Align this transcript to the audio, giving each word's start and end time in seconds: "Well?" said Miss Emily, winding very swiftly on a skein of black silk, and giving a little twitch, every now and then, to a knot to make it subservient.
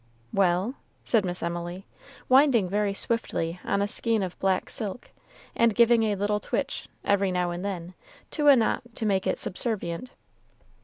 "Well?" 0.33 0.73
said 1.03 1.23
Miss 1.23 1.43
Emily, 1.43 1.85
winding 2.27 2.67
very 2.67 2.91
swiftly 2.91 3.59
on 3.63 3.83
a 3.83 3.87
skein 3.87 4.23
of 4.23 4.39
black 4.39 4.67
silk, 4.71 5.11
and 5.55 5.75
giving 5.75 6.01
a 6.01 6.15
little 6.15 6.39
twitch, 6.39 6.87
every 7.05 7.31
now 7.31 7.51
and 7.51 7.63
then, 7.63 7.93
to 8.31 8.47
a 8.47 8.55
knot 8.55 8.81
to 8.95 9.05
make 9.05 9.27
it 9.27 9.37
subservient. 9.37 10.09